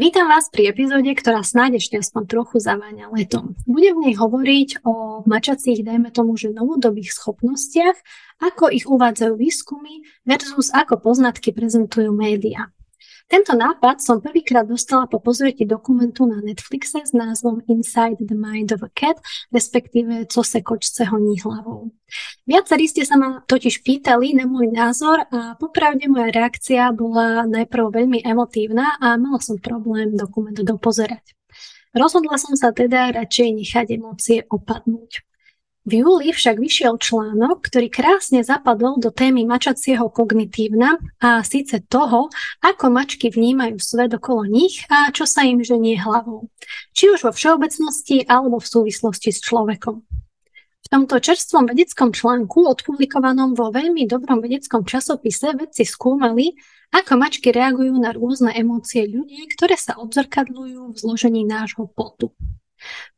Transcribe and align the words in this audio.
Vítam 0.00 0.32
vás 0.32 0.48
pri 0.48 0.72
epizóde, 0.72 1.12
ktorá 1.12 1.44
snáď 1.44 1.76
ešte 1.76 2.00
aspoň 2.00 2.24
trochu 2.24 2.56
zaváňa 2.56 3.12
letom. 3.12 3.52
Budem 3.68 4.00
v 4.00 4.08
nej 4.08 4.14
hovoriť 4.16 4.80
o 4.88 5.20
mačacích, 5.28 5.84
dajme 5.84 6.08
tomu, 6.08 6.40
že 6.40 6.56
novodobých 6.56 7.12
schopnostiach, 7.12 8.00
ako 8.40 8.72
ich 8.72 8.88
uvádzajú 8.88 9.36
výskumy 9.36 10.00
versus 10.24 10.72
ako 10.72 11.04
poznatky 11.04 11.52
prezentujú 11.52 12.16
médiá. 12.16 12.72
Tento 13.30 13.54
nápad 13.54 14.02
som 14.02 14.18
prvýkrát 14.18 14.66
dostala 14.66 15.06
po 15.06 15.22
pozretí 15.22 15.62
dokumentu 15.62 16.26
na 16.26 16.42
Netflixe 16.42 16.98
s 17.06 17.14
názvom 17.14 17.62
Inside 17.70 18.26
the 18.26 18.34
Mind 18.34 18.74
of 18.74 18.82
a 18.82 18.90
Cat, 18.90 19.22
respektíve 19.54 20.26
Co 20.26 20.42
se 20.42 20.58
kočce 20.60 21.04
honí 21.04 21.38
hlavou. 21.38 21.94
Viacerí 22.42 22.90
ste 22.90 23.06
sa 23.06 23.14
ma 23.14 23.46
totiž 23.46 23.86
pýtali 23.86 24.34
na 24.34 24.50
môj 24.50 24.74
názor 24.74 25.22
a 25.30 25.54
popravde 25.54 26.10
moja 26.10 26.34
reakcia 26.34 26.90
bola 26.90 27.46
najprv 27.46 27.94
veľmi 28.02 28.18
emotívna 28.26 28.98
a 28.98 29.14
mala 29.14 29.38
som 29.38 29.62
problém 29.62 30.18
dokument 30.18 30.58
dopozerať. 30.58 31.22
Rozhodla 31.94 32.34
som 32.34 32.58
sa 32.58 32.74
teda 32.74 33.14
radšej 33.14 33.48
nechať 33.62 33.86
emócie 33.94 34.42
opadnúť. 34.50 35.29
V 35.88 36.04
júli 36.04 36.28
však 36.28 36.60
vyšiel 36.60 37.00
článok, 37.00 37.64
ktorý 37.64 37.88
krásne 37.88 38.44
zapadol 38.44 39.00
do 39.00 39.08
témy 39.08 39.48
mačacieho 39.48 40.12
kognitívna 40.12 41.00
a 41.24 41.40
síce 41.40 41.80
toho, 41.88 42.28
ako 42.60 42.92
mačky 42.92 43.32
vnímajú 43.32 43.80
svet 43.80 44.12
okolo 44.12 44.44
nich 44.44 44.84
a 44.92 45.08
čo 45.08 45.24
sa 45.24 45.40
im 45.48 45.64
ženie 45.64 45.96
hlavou. 45.96 46.52
Či 46.92 47.16
už 47.16 47.24
vo 47.24 47.32
všeobecnosti 47.32 48.28
alebo 48.28 48.60
v 48.60 48.68
súvislosti 48.68 49.32
s 49.32 49.40
človekom. 49.40 50.04
V 50.84 50.88
tomto 50.92 51.16
čerstvom 51.16 51.72
vedeckom 51.72 52.12
článku, 52.12 52.60
odpublikovanom 52.68 53.56
vo 53.56 53.72
veľmi 53.72 54.04
dobrom 54.04 54.44
vedeckom 54.44 54.84
časopise, 54.84 55.56
vedci 55.56 55.88
skúmali, 55.88 56.60
ako 56.92 57.16
mačky 57.16 57.56
reagujú 57.56 57.96
na 57.96 58.12
rôzne 58.12 58.52
emócie 58.52 59.08
ľudí, 59.08 59.48
ktoré 59.56 59.80
sa 59.80 59.96
odzrkadľujú 59.96 60.92
v 60.92 60.96
zložení 60.98 61.48
nášho 61.48 61.88
potu. 61.88 62.36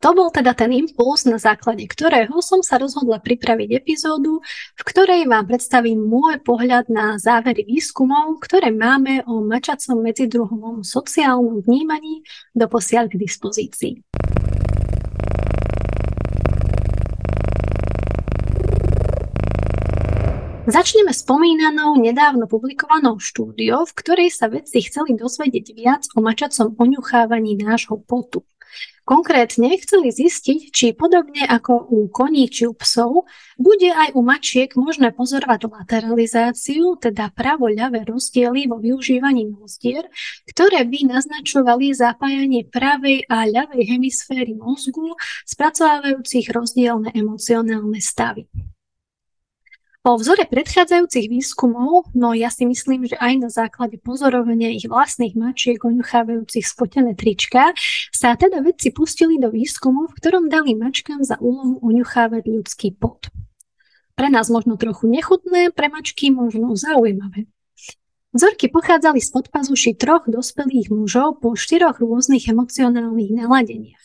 To 0.03 0.13
bol 0.13 0.29
teda 0.35 0.53
ten 0.53 0.75
impuls, 0.75 1.25
na 1.25 1.39
základe 1.39 1.87
ktorého 1.87 2.39
som 2.43 2.61
sa 2.61 2.79
rozhodla 2.79 3.23
pripraviť 3.23 3.83
epizódu, 3.83 4.43
v 4.75 4.83
ktorej 4.83 5.31
vám 5.31 5.47
predstavím 5.47 6.03
môj 6.03 6.43
pohľad 6.43 6.91
na 6.91 7.17
závery 7.17 7.63
výskumov, 7.63 8.43
ktoré 8.43 8.75
máme 8.75 9.23
o 9.31 9.43
mačacom 9.45 10.03
medzidruhovom 10.03 10.83
sociálnom 10.83 11.63
vnímaní 11.63 12.27
doposiaľ 12.55 13.07
k 13.09 13.21
dispozícii. 13.23 13.95
Začneme 20.63 21.11
spomínanou 21.11 21.99
nedávno 21.99 22.47
publikovanou 22.47 23.19
štúdiou, 23.19 23.83
v 23.83 23.97
ktorej 23.99 24.31
sa 24.31 24.47
vedci 24.47 24.79
chceli 24.87 25.19
dozvedieť 25.19 25.67
viac 25.75 26.07
o 26.15 26.23
mačacom 26.23 26.79
oňuchávaní 26.79 27.59
nášho 27.59 27.99
potu. 27.99 28.47
Konkrétne 29.13 29.77
chceli 29.77 30.09
zistiť, 30.09 30.73
či 30.73 30.97
podobne 30.97 31.45
ako 31.45 31.85
u 31.93 32.09
koní 32.09 32.49
či 32.49 32.65
u 32.65 32.73
psov, 32.73 33.29
bude 33.61 33.93
aj 33.93 34.17
u 34.17 34.25
mačiek 34.25 34.73
možné 34.73 35.13
pozorovať 35.13 35.69
lateralizáciu, 35.69 36.97
teda 36.97 37.29
pravo-ľavé 37.37 38.09
rozdiely 38.09 38.73
vo 38.73 38.81
využívaní 38.81 39.53
nozdier, 39.53 40.09
ktoré 40.49 40.89
by 40.89 41.13
naznačovali 41.13 41.93
zapájanie 41.93 42.65
pravej 42.73 43.29
a 43.29 43.45
ľavej 43.45 43.85
hemisféry 43.85 44.57
mozgu, 44.57 45.13
spracovávajúcich 45.45 46.49
rozdielne 46.49 47.13
emocionálne 47.13 48.01
stavy. 48.01 48.49
Po 50.03 50.19
vzore 50.19 50.51
predchádzajúcich 50.51 51.31
výskumov, 51.31 52.11
no 52.11 52.35
ja 52.35 52.51
si 52.51 52.67
myslím, 52.67 53.07
že 53.07 53.15
aj 53.23 53.33
na 53.39 53.47
základe 53.47 54.03
pozorovania 54.03 54.75
ich 54.75 54.91
vlastných 54.91 55.39
mačiek 55.39 55.79
oňuchávajúcich 55.79 56.67
spotené 56.67 57.15
trička, 57.15 57.71
sa 58.11 58.35
teda 58.35 58.67
vedci 58.67 58.91
pustili 58.91 59.39
do 59.39 59.55
výskumu, 59.55 60.11
v 60.11 60.17
ktorom 60.19 60.51
dali 60.51 60.75
mačkám 60.75 61.23
za 61.23 61.39
úlohu 61.39 61.79
oňuchávať 61.87 62.43
ľudský 62.51 62.99
pot. 62.99 63.31
Pre 64.19 64.27
nás 64.27 64.51
možno 64.51 64.75
trochu 64.75 65.07
nechutné, 65.07 65.71
pre 65.71 65.87
mačky 65.87 66.35
možno 66.35 66.75
zaujímavé. 66.75 67.47
Vzorky 68.35 68.75
pochádzali 68.75 69.23
z 69.23 69.31
podpazuši 69.31 69.95
troch 69.95 70.27
dospelých 70.27 70.91
mužov 70.91 71.39
po 71.39 71.55
štyroch 71.55 72.03
rôznych 72.03 72.51
emocionálnych 72.51 73.39
naladeniach. 73.39 74.02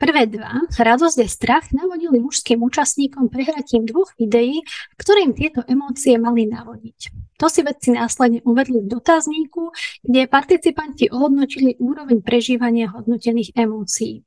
Prvé 0.00 0.24
dva, 0.32 0.64
radosť 0.80 1.18
a 1.20 1.28
strach, 1.28 1.76
navodili 1.76 2.24
mužským 2.24 2.56
účastníkom 2.64 3.28
prehratím 3.28 3.84
dvoch 3.84 4.16
videí, 4.16 4.64
ktorým 4.96 5.36
tieto 5.36 5.60
emócie 5.68 6.16
mali 6.16 6.48
navodiť. 6.48 7.12
To 7.36 7.52
si 7.52 7.60
vedci 7.60 7.92
následne 7.92 8.40
uvedli 8.48 8.80
v 8.80 8.96
dotazníku, 8.96 9.76
kde 10.00 10.24
participanti 10.24 11.12
ohodnotili 11.12 11.76
úroveň 11.76 12.24
prežívania 12.24 12.88
hodnotených 12.96 13.52
emócií. 13.52 14.24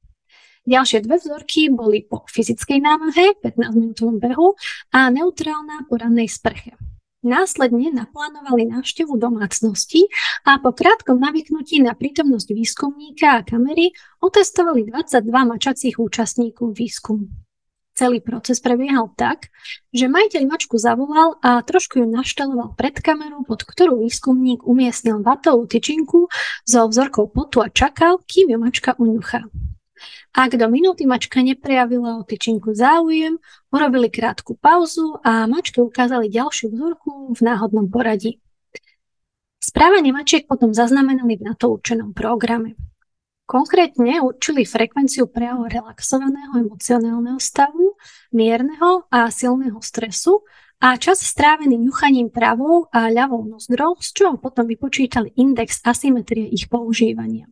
Ďalšie 0.69 1.09
dve 1.09 1.17
vzorky 1.17 1.73
boli 1.73 2.05
po 2.05 2.21
fyzickej 2.29 2.77
námahe, 2.77 3.33
15-minútovom 3.41 4.21
behu 4.21 4.53
a 4.93 5.09
neutrálna 5.09 5.89
po 5.89 5.97
rannej 5.97 6.29
sprche. 6.29 6.77
Následne 7.23 7.87
naplánovali 7.87 8.67
návštevu 8.67 9.15
domácnosti 9.15 10.11
a 10.43 10.59
po 10.59 10.75
krátkom 10.75 11.23
navyknutí 11.23 11.79
na 11.79 11.95
prítomnosť 11.95 12.51
výskumníka 12.51 13.39
a 13.39 13.45
kamery 13.47 13.95
otestovali 14.19 14.91
22 14.91 15.31
mačacích 15.31 15.95
účastníkov 16.03 16.75
výskumu. 16.75 17.31
Celý 17.95 18.19
proces 18.19 18.59
prebiehal 18.59 19.15
tak, 19.15 19.47
že 19.95 20.11
majiteľ 20.11 20.51
mačku 20.51 20.75
zavolal 20.75 21.39
a 21.39 21.63
trošku 21.63 22.03
ju 22.03 22.11
naštaloval 22.11 22.75
pred 22.75 22.99
kamerou, 22.99 23.47
pod 23.47 23.63
ktorú 23.63 24.03
výskumník 24.03 24.67
umiestnil 24.67 25.23
vatovú 25.23 25.63
tyčinku 25.63 26.27
so 26.67 26.91
vzorkou 26.91 27.31
potu 27.31 27.63
a 27.63 27.71
čakal, 27.71 28.19
kým 28.27 28.51
ju 28.51 28.57
mačka 28.59 28.99
uňuchá. 28.99 29.47
Ak 30.33 30.57
do 30.57 30.65
minúty 30.69 31.05
mačka 31.05 31.45
neprejavila 31.45 32.17
o 32.17 32.25
tyčinku 32.25 32.73
záujem, 32.73 33.37
urobili 33.69 34.09
krátku 34.09 34.57
pauzu 34.57 35.21
a 35.21 35.45
mačke 35.45 35.81
ukázali 35.81 36.29
ďalšiu 36.33 36.73
vzorku 36.73 37.11
v 37.37 37.39
náhodnom 37.45 37.85
poradí. 37.87 38.41
Správanie 39.63 40.11
mačiek 40.11 40.43
potom 40.49 40.75
zaznamenali 40.75 41.39
v 41.39 41.45
na 41.47 41.53
to 41.55 41.79
určenom 41.79 42.11
programe. 42.11 42.75
Konkrétne 43.43 44.23
určili 44.23 44.63
frekvenciu 44.63 45.27
prejavu 45.27 45.67
relaxovaného 45.67 46.63
emocionálneho 46.63 47.39
stavu, 47.39 47.95
mierneho 48.31 49.07
a 49.11 49.27
silného 49.31 49.79
stresu 49.83 50.43
a 50.83 50.99
čas 50.99 51.23
strávený 51.23 51.79
ňuchaním 51.79 52.27
pravou 52.27 52.91
a 52.91 53.07
ľavou 53.07 53.47
nozdrou, 53.47 53.99
z 54.03 54.09
čoho 54.15 54.35
potom 54.35 54.67
vypočítali 54.67 55.31
index 55.39 55.79
asymetrie 55.83 56.49
ich 56.51 56.67
používania. 56.67 57.47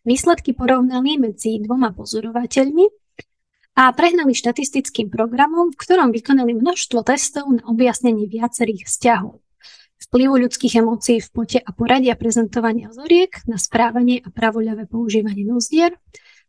Výsledky 0.00 0.56
porovnali 0.56 1.20
medzi 1.20 1.60
dvoma 1.60 1.92
pozorovateľmi 1.92 2.84
a 3.76 3.92
prehnali 3.92 4.32
štatistickým 4.32 5.12
programom, 5.12 5.72
v 5.72 5.80
ktorom 5.80 6.08
vykonali 6.08 6.56
množstvo 6.56 7.04
testov 7.04 7.52
na 7.52 7.62
objasnenie 7.68 8.24
viacerých 8.24 8.88
vzťahov. 8.88 9.44
Vplyvu 10.00 10.48
ľudských 10.48 10.80
emócií 10.80 11.20
v 11.20 11.28
pote 11.28 11.58
a 11.60 11.70
poradia 11.76 12.16
prezentovania 12.16 12.88
vzoriek 12.88 13.44
na 13.44 13.60
správanie 13.60 14.24
a 14.24 14.32
pravoľavé 14.32 14.88
používanie 14.88 15.44
nozdier, 15.44 16.00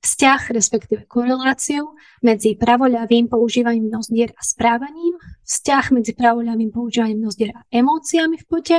vzťah, 0.01 0.55
respektíve 0.55 1.03
koreláciu 1.05 1.93
medzi 2.23 2.55
pravoľavým 2.55 3.27
používaním 3.27 3.91
nozdier 3.91 4.31
a 4.33 4.41
správaním, 4.41 5.19
vzťah 5.43 5.85
medzi 5.91 6.15
pravoľavým 6.15 6.71
používaním 6.71 7.27
nozdier 7.27 7.51
a 7.53 7.61
emóciami 7.69 8.39
v 8.39 8.45
pote, 8.47 8.77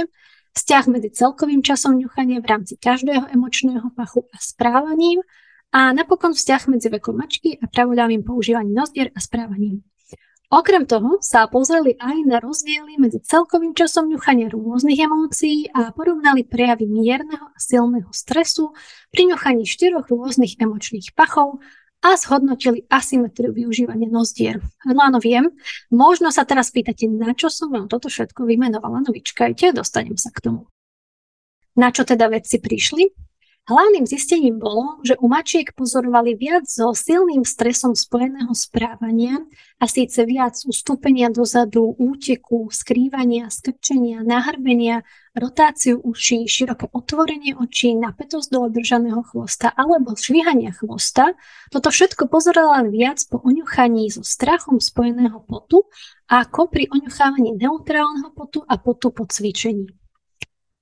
vzťah 0.53 0.85
medzi 0.93 1.09
celkovým 1.13 1.65
časom 1.65 1.97
ňuchania 1.97 2.41
v 2.41 2.47
rámci 2.49 2.77
každého 2.77 3.33
emočného 3.33 3.89
pachu 3.97 4.29
a 4.33 4.37
správaním 4.41 5.25
a 5.73 5.97
napokon 5.97 6.37
vzťah 6.37 6.69
medzi 6.69 6.93
vekom 6.93 7.17
mačky 7.17 7.57
a 7.57 7.65
pravoľavým 7.69 8.21
používaním 8.23 8.77
nozdier 8.77 9.09
a 9.17 9.21
správaním. 9.21 9.81
Okrem 10.53 10.85
toho 10.85 11.17
sa 11.25 11.49
pozreli 11.49 11.97
aj 11.97 12.29
na 12.29 12.37
rozdiely 12.37 13.01
medzi 13.01 13.25
celkovým 13.25 13.72
časom 13.72 14.04
ňuchania 14.13 14.53
rôznych 14.53 15.01
emócií 15.01 15.72
a 15.72 15.97
porovnali 15.97 16.45
prejavy 16.45 16.84
mierneho 16.93 17.48
a 17.48 17.57
silného 17.57 18.13
stresu 18.13 18.77
pri 19.09 19.33
ňuchaní 19.33 19.65
štyroch 19.65 20.13
rôznych 20.13 20.60
emočných 20.60 21.16
pachov 21.16 21.65
a 22.03 22.19
zhodnotili 22.19 22.83
asymetriu 22.91 23.54
využívania 23.54 24.10
nozdier. 24.10 24.59
No 24.83 24.99
áno, 24.99 25.22
viem, 25.22 25.54
možno 25.87 26.34
sa 26.34 26.43
teraz 26.43 26.75
pýtate, 26.75 27.07
na 27.07 27.31
čo 27.33 27.47
som 27.47 27.71
vám 27.71 27.87
toto 27.87 28.10
všetko 28.10 28.43
vymenovala, 28.43 29.07
no 29.07 29.15
vyčkajte, 29.15 29.71
dostanem 29.71 30.19
sa 30.19 30.34
k 30.34 30.51
tomu. 30.51 30.66
Na 31.78 31.95
čo 31.95 32.03
teda 32.03 32.27
vedci 32.28 32.59
prišli? 32.59 33.15
Hlavným 33.63 34.10
zistením 34.10 34.59
bolo, 34.59 34.99
že 35.07 35.15
u 35.22 35.31
mačiek 35.31 35.71
pozorovali 35.78 36.34
viac 36.34 36.66
so 36.66 36.91
silným 36.91 37.47
stresom 37.47 37.95
spojeného 37.95 38.51
správania 38.59 39.39
a 39.78 39.87
síce 39.87 40.27
viac 40.27 40.59
ustúpenia 40.66 41.31
dozadu, 41.31 41.95
úteku, 41.95 42.66
skrývania, 42.75 43.47
skrčenia, 43.55 44.27
nahrbenia, 44.27 45.07
rotáciu 45.33 45.97
uší, 46.05 46.45
široké 46.45 46.93
otvorenie 46.93 47.57
očí, 47.57 47.97
napätosť 47.97 48.49
do 48.53 48.69
održaného 48.69 49.25
chvosta 49.25 49.73
alebo 49.73 50.13
švíhania 50.13 50.77
chvosta. 50.77 51.33
Toto 51.73 51.89
všetko 51.89 52.29
pozorovala 52.29 52.93
viac 52.93 53.25
po 53.33 53.41
oňuchaní 53.41 54.13
so 54.13 54.21
strachom 54.21 54.77
spojeného 54.77 55.41
potu 55.49 55.89
ako 56.29 56.69
pri 56.69 56.89
oňuchávaní 56.93 57.57
neutrálneho 57.57 58.33
potu 58.37 58.61
a 58.65 58.77
potu 58.77 59.09
po 59.13 59.25
cvičení. 59.25 59.89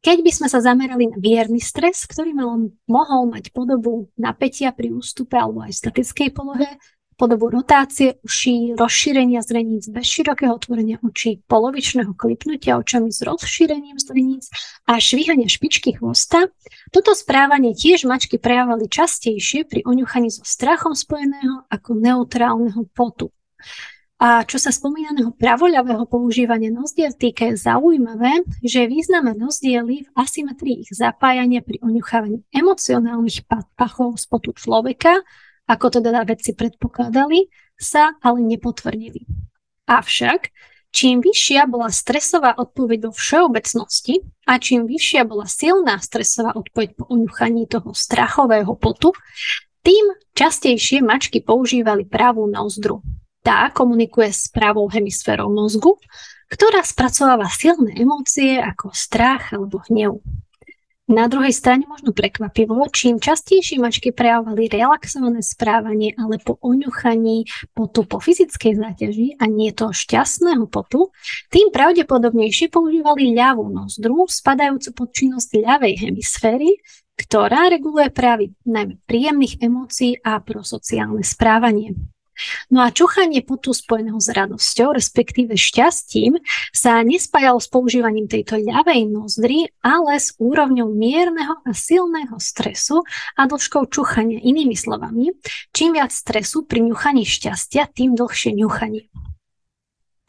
Keď 0.00 0.18
by 0.24 0.32
sme 0.32 0.48
sa 0.48 0.64
zamerali 0.64 1.12
na 1.12 1.20
mierny 1.20 1.60
stres, 1.60 2.08
ktorý 2.08 2.32
mal, 2.32 2.72
mohol 2.88 3.22
mať 3.28 3.52
podobu 3.52 4.08
napätia 4.16 4.72
pri 4.72 4.96
ústupe 4.96 5.36
alebo 5.36 5.60
aj 5.60 5.76
statickej 5.76 6.32
polohe, 6.32 6.80
podobu 7.20 7.52
rotácie 7.52 8.16
uší, 8.24 8.80
rozšírenia 8.80 9.44
zreníc 9.44 9.92
bez 9.92 10.08
širokého 10.08 10.56
otvorenia 10.56 10.96
očí, 11.04 11.44
polovičného 11.44 12.16
klipnutia 12.16 12.80
očami 12.80 13.12
s 13.12 13.20
rozšírením 13.20 14.00
zreníc 14.00 14.48
a 14.88 14.96
švíhania 14.96 15.44
špičky 15.44 16.00
chvosta. 16.00 16.48
Toto 16.88 17.12
správanie 17.12 17.76
tiež 17.76 18.08
mačky 18.08 18.40
prejavovali 18.40 18.88
častejšie 18.88 19.68
pri 19.68 19.84
oňuchaní 19.84 20.32
so 20.32 20.40
strachom 20.48 20.96
spojeného 20.96 21.68
ako 21.68 21.90
neutrálneho 22.00 22.88
potu. 22.96 23.28
A 24.20 24.44
čo 24.44 24.60
sa 24.60 24.68
spomínaného 24.68 25.32
pravoľavého 25.32 26.04
používania 26.04 26.68
nozdiel 26.68 27.12
týka, 27.16 27.48
je 27.52 27.56
zaujímavé, 27.56 28.44
že 28.60 28.84
významné 28.84 29.32
rozdiely 29.36 30.04
v 30.04 30.10
asymetrii 30.12 30.84
ich 30.84 30.92
zapájania 30.92 31.64
pri 31.64 31.80
oňuchávaní 31.80 32.44
emocionálnych 32.52 33.48
pachov 33.76 34.20
spotu 34.20 34.52
človeka, 34.52 35.24
ako 35.70 36.02
teda 36.02 36.26
vedci 36.26 36.58
predpokladali, 36.58 37.46
sa 37.78 38.18
ale 38.18 38.42
nepotvrdili. 38.42 39.22
Avšak, 39.86 40.50
čím 40.90 41.22
vyššia 41.22 41.70
bola 41.70 41.94
stresová 41.94 42.58
odpoveď 42.58 43.06
vo 43.06 43.12
všeobecnosti 43.14 44.26
a 44.50 44.58
čím 44.58 44.90
vyššia 44.90 45.22
bola 45.22 45.46
silná 45.46 46.02
stresová 46.02 46.58
odpoveď 46.58 46.98
po 46.98 47.06
oňuchaní 47.06 47.70
toho 47.70 47.94
strachového 47.94 48.74
potu, 48.74 49.14
tým 49.86 50.12
častejšie 50.34 51.00
mačky 51.00 51.40
používali 51.40 52.04
pravú 52.04 52.50
nozdru. 52.50 53.00
Tá 53.40 53.72
komunikuje 53.72 54.28
s 54.28 54.52
pravou 54.52 54.84
hemisférou 54.92 55.48
mozgu, 55.48 55.96
ktorá 56.52 56.84
spracováva 56.84 57.48
silné 57.48 57.96
emócie 57.96 58.60
ako 58.60 58.92
strach 58.92 59.54
alebo 59.56 59.80
hnev. 59.88 60.20
Na 61.10 61.26
druhej 61.26 61.50
strane 61.50 61.90
možno 61.90 62.14
prekvapivo, 62.14 62.86
čím 62.94 63.18
častejšie 63.18 63.82
mačky 63.82 64.14
prejavovali 64.14 64.70
relaxované 64.70 65.42
správanie, 65.42 66.14
ale 66.14 66.38
po 66.38 66.54
oňuchaní 66.62 67.50
potu 67.74 68.06
po 68.06 68.22
fyzickej 68.22 68.78
záťaži 68.78 69.28
a 69.42 69.50
nie 69.50 69.74
to 69.74 69.90
šťastného 69.90 70.70
potu, 70.70 71.10
tým 71.50 71.74
pravdepodobnejšie 71.74 72.70
používali 72.70 73.34
ľavú 73.34 73.74
nozdru, 73.74 74.30
spadajúcu 74.30 74.90
pod 74.94 75.08
činnosť 75.10 75.50
ľavej 75.58 75.94
hemisféry, 75.98 76.78
ktorá 77.18 77.66
reguluje 77.74 78.06
právy 78.14 78.54
najmä 78.62 79.02
príjemných 79.02 79.58
emócií 79.66 80.14
a 80.22 80.38
prosociálne 80.38 81.26
správanie. 81.26 81.98
No 82.70 82.82
a 82.84 82.90
čuchanie 82.90 83.42
potu 83.42 83.72
spojeného 83.74 84.18
s 84.18 84.28
radosťou, 84.30 84.94
respektíve 84.96 85.54
šťastím, 85.54 86.40
sa 86.70 87.00
nespájalo 87.04 87.58
s 87.58 87.68
používaním 87.70 88.26
tejto 88.26 88.58
ľavej 88.58 89.08
nozdry, 89.08 89.70
ale 89.80 90.18
s 90.18 90.34
úrovňou 90.40 90.90
mierneho 90.92 91.60
a 91.64 91.70
silného 91.72 92.36
stresu 92.42 93.02
a 93.38 93.46
dĺžkou 93.46 93.88
čuchania. 93.88 94.40
Inými 94.40 94.74
slovami, 94.74 95.32
čím 95.70 95.96
viac 95.96 96.10
stresu 96.10 96.64
pri 96.66 96.82
ňuchaní 96.84 97.22
šťastia, 97.28 97.88
tým 97.92 98.16
dlhšie 98.18 98.56
ňuchanie. 98.56 99.08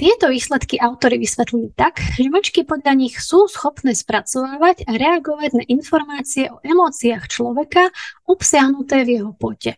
Tieto 0.02 0.34
výsledky 0.34 0.82
autory 0.82 1.22
vysvetlili 1.22 1.78
tak, 1.78 2.02
že 2.18 2.26
mačky 2.26 2.66
podľa 2.66 2.98
nich 2.98 3.22
sú 3.22 3.46
schopné 3.46 3.94
spracovávať 3.94 4.90
a 4.90 4.98
reagovať 4.98 5.62
na 5.62 5.64
informácie 5.70 6.50
o 6.50 6.58
emóciách 6.66 7.30
človeka 7.30 7.94
obsiahnuté 8.26 9.06
v 9.06 9.22
jeho 9.22 9.38
pote. 9.38 9.78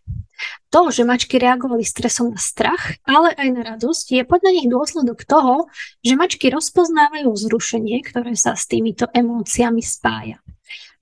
To, 0.71 0.95
že 0.95 1.03
mačky 1.03 1.43
reagovali 1.43 1.83
stresom 1.83 2.31
na 2.31 2.39
strach, 2.39 2.95
ale 3.03 3.35
aj 3.35 3.47
na 3.51 3.61
radosť, 3.75 4.05
je 4.15 4.23
podľa 4.23 4.51
nich 4.55 4.71
dôsledok 4.71 5.27
toho, 5.27 5.67
že 5.99 6.15
mačky 6.15 6.47
rozpoznávajú 6.55 7.27
vzrušenie, 7.27 7.99
ktoré 8.07 8.39
sa 8.39 8.55
s 8.55 8.63
týmito 8.71 9.11
emóciami 9.11 9.83
spája. 9.83 10.39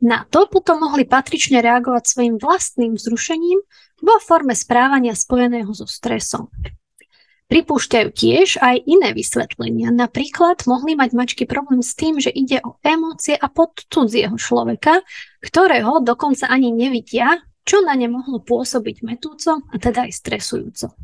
Na 0.02 0.26
to 0.26 0.50
potom 0.50 0.82
mohli 0.82 1.06
patrične 1.06 1.62
reagovať 1.62 2.10
svojim 2.10 2.36
vlastným 2.42 2.98
vzrušením 2.98 3.62
vo 4.02 4.16
forme 4.18 4.58
správania 4.58 5.14
spojeného 5.14 5.70
so 5.78 5.86
stresom. 5.86 6.50
Pripúšťajú 7.52 8.10
tiež 8.16 8.64
aj 8.64 8.88
iné 8.88 9.12
vysvetlenia. 9.12 9.92
Napríklad 9.92 10.64
mohli 10.72 10.96
mať 10.96 11.12
mačky 11.12 11.44
problém 11.44 11.84
s 11.84 12.00
tým, 12.00 12.16
že 12.16 12.32
ide 12.32 12.64
o 12.64 12.80
emócie 12.80 13.36
a 13.36 13.52
pod 13.52 13.76
cudzieho 13.92 14.40
človeka, 14.40 15.04
ktorého 15.44 16.00
dokonca 16.00 16.48
ani 16.48 16.72
nevidia, 16.72 17.44
čo 17.68 17.84
na 17.84 18.00
ne 18.00 18.08
mohlo 18.08 18.40
pôsobiť 18.40 19.04
metúco 19.04 19.60
a 19.68 19.76
teda 19.76 20.08
aj 20.08 20.12
stresujúco. 20.16 20.96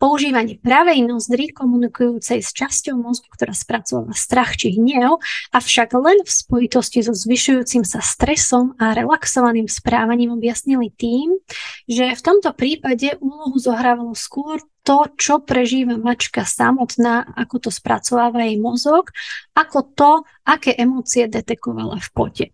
Používanie 0.00 0.56
pravej 0.56 1.04
nozdry 1.04 1.52
komunikujúcej 1.52 2.40
s 2.40 2.56
časťou 2.56 2.96
mozgu, 2.96 3.28
ktorá 3.36 3.52
spracováva 3.52 4.16
strach 4.16 4.56
či 4.56 4.80
hnev, 4.80 5.20
avšak 5.52 5.92
len 5.92 6.24
v 6.24 6.30
spojitosti 6.30 7.04
so 7.04 7.12
zvyšujúcim 7.12 7.84
sa 7.84 8.00
stresom 8.00 8.74
a 8.80 8.96
relaxovaným 8.96 9.68
správaním 9.68 10.32
objasnili 10.32 10.88
tým, 10.96 11.36
že 11.84 12.16
v 12.16 12.24
tomto 12.24 12.56
prípade 12.56 13.20
úlohu 13.20 13.60
zohrávalo 13.60 14.16
skôr 14.16 14.64
to, 14.80 15.04
čo 15.20 15.44
prežíva 15.44 16.00
mačka 16.00 16.48
samotná, 16.48 17.36
ako 17.36 17.68
to 17.68 17.70
spracováva 17.70 18.48
jej 18.48 18.56
mozog, 18.56 19.12
ako 19.52 19.78
to, 19.92 20.12
aké 20.48 20.72
emócie 20.72 21.28
detekovala 21.28 22.00
v 22.00 22.08
pote. 22.16 22.46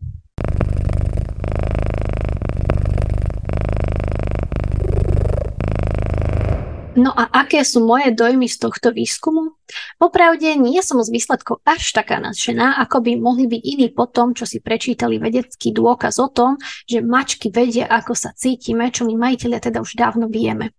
No 6.96 7.12
a 7.12 7.28
aké 7.28 7.60
sú 7.60 7.84
moje 7.84 8.08
dojmy 8.16 8.48
z 8.48 8.56
tohto 8.56 8.88
výskumu? 8.88 9.52
Popravde 10.00 10.56
nie 10.56 10.80
som 10.80 10.96
z 11.04 11.12
výsledkov 11.12 11.60
až 11.68 11.92
taká 11.92 12.16
nadšená, 12.24 12.80
ako 12.80 13.04
by 13.04 13.12
mohli 13.20 13.44
byť 13.44 13.62
iní 13.62 13.88
po 13.92 14.08
tom, 14.08 14.32
čo 14.32 14.48
si 14.48 14.64
prečítali 14.64 15.20
vedecký 15.20 15.76
dôkaz 15.76 16.16
o 16.24 16.32
tom, 16.32 16.56
že 16.88 17.04
mačky 17.04 17.52
vedia, 17.52 17.84
ako 17.84 18.16
sa 18.16 18.32
cítime, 18.32 18.88
čo 18.88 19.04
my 19.04 19.12
majiteľia 19.12 19.60
teda 19.60 19.84
už 19.84 19.92
dávno 19.92 20.32
vieme. 20.32 20.72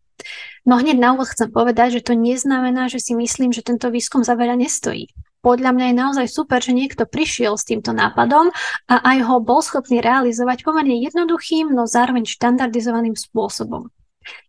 No 0.66 0.82
hneď 0.82 0.98
na 0.98 1.14
úvod 1.14 1.30
chcem 1.30 1.54
povedať, 1.54 2.02
že 2.02 2.10
to 2.10 2.18
neznamená, 2.18 2.90
že 2.90 2.98
si 2.98 3.14
myslím, 3.14 3.54
že 3.54 3.62
tento 3.62 3.94
výskum 3.94 4.26
za 4.26 4.34
veľa 4.34 4.58
nestojí. 4.58 5.14
Podľa 5.46 5.70
mňa 5.70 5.86
je 5.94 6.02
naozaj 6.02 6.28
super, 6.34 6.60
že 6.66 6.74
niekto 6.74 7.06
prišiel 7.06 7.62
s 7.62 7.70
týmto 7.70 7.94
nápadom 7.94 8.50
a 8.90 8.96
aj 9.06 9.18
ho 9.22 9.38
bol 9.38 9.62
schopný 9.62 10.02
realizovať 10.02 10.66
pomerne 10.66 10.98
jednoduchým, 10.98 11.72
no 11.78 11.86
zároveň 11.86 12.26
štandardizovaným 12.26 13.14
spôsobom. 13.14 13.94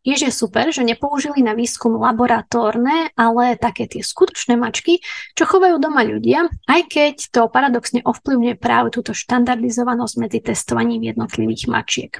Je, 0.07 0.15
že 0.17 0.33
super, 0.33 0.73
že 0.73 0.87
nepoužili 0.87 1.45
na 1.45 1.53
výskum 1.53 2.01
laboratórne, 2.01 3.13
ale 3.13 3.59
také 3.61 3.85
tie 3.85 4.01
skutočné 4.01 4.57
mačky, 4.57 5.05
čo 5.37 5.45
chovajú 5.45 5.77
doma 5.77 6.07
ľudia, 6.07 6.49
aj 6.71 6.81
keď 6.89 7.15
to 7.29 7.53
paradoxne 7.53 8.01
ovplyvňuje 8.07 8.55
práve 8.57 8.95
túto 8.95 9.13
štandardizovanosť 9.13 10.15
medzi 10.17 10.39
testovaním 10.41 11.13
jednotlivých 11.13 11.69
mačiek. 11.69 12.13